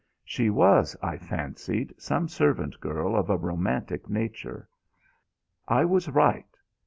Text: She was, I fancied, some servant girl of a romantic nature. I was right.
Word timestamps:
She 0.25 0.49
was, 0.49 0.97
I 1.03 1.19
fancied, 1.19 1.93
some 1.99 2.27
servant 2.27 2.79
girl 2.79 3.15
of 3.15 3.29
a 3.29 3.37
romantic 3.37 4.09
nature. 4.09 4.67
I 5.67 5.85
was 5.85 6.09
right. 6.09 6.57